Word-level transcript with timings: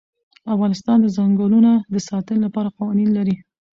افغانستان 0.53 0.97
د 1.01 1.07
ځنګلونه 1.17 1.71
د 1.93 1.95
ساتنې 2.07 2.39
لپاره 2.45 2.73
قوانین 2.77 3.09
لري. 3.17 3.35